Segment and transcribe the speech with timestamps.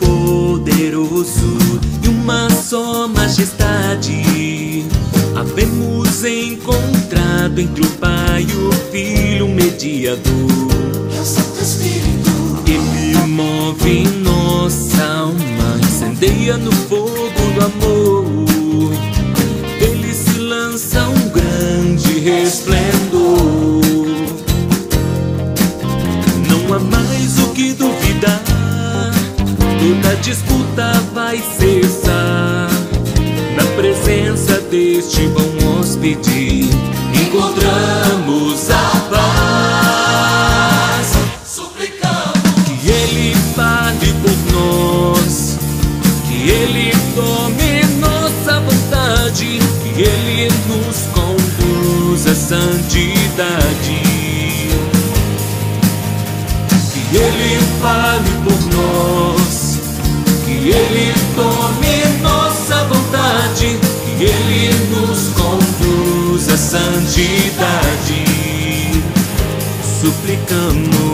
[0.00, 0.20] Deus
[0.60, 1.58] Todo-Poderoso
[2.02, 4.86] e uma só majestade.
[5.36, 10.22] Havemos encontrado entre o Pai e o Filho um mediador.
[11.16, 12.30] É o Santo Espírito.
[12.66, 17.10] Ele move nossa alma, incendeia no fogo
[17.54, 18.92] do amor.
[19.80, 23.09] Ele se lança um grande resplendor.
[29.90, 32.68] Toda disputa vai cessar.
[33.56, 36.70] Na presença deste bom hóspede,
[37.12, 41.08] encontramos a paz.
[41.44, 42.40] Suplicamos.
[42.80, 45.58] Que Ele fale por nós,
[46.28, 54.00] que Ele tome nossa vontade, que Ele nos conduza à santidade.
[57.10, 59.19] Que Ele fale por nós,
[67.60, 68.24] santidade.
[70.00, 71.09] Suplicamos.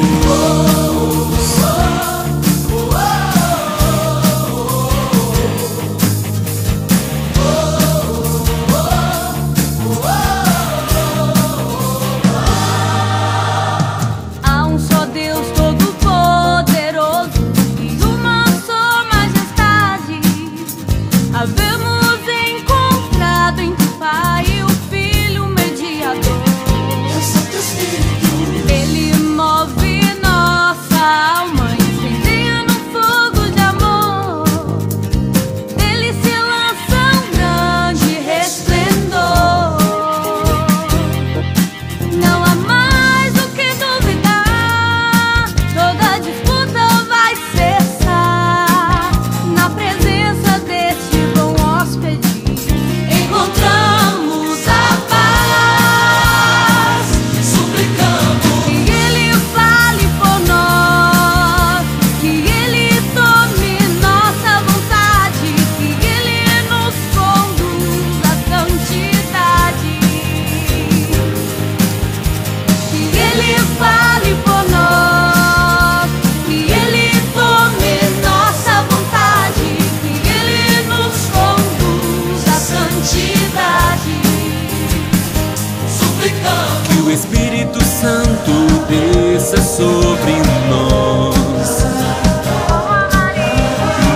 [87.17, 88.53] Espírito Santo
[88.91, 90.35] desça sobre
[90.69, 91.87] nós,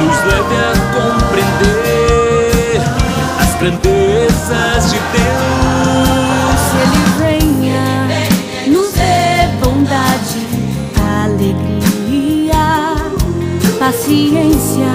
[0.02, 2.82] nos leve a compreender
[3.40, 7.09] as grandezas de Deus.
[13.90, 14.86] paciência,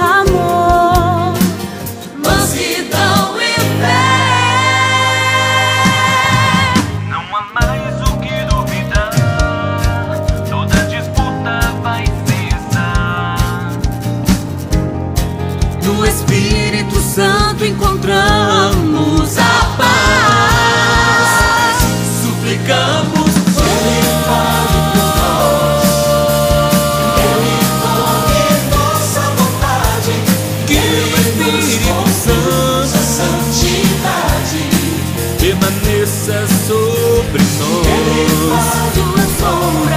[0.00, 1.32] amor,
[2.18, 4.10] mansidão e fé.
[7.08, 9.12] Não há mais o que duvidar,
[10.48, 13.78] toda disputa vai cessar.
[15.84, 18.39] No Espírito Santo encontramos.
[39.50, 39.89] home.